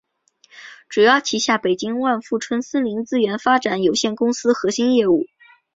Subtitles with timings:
[0.89, 5.27] 主要旗下北京万富春森林资源发展有限公司核心业务。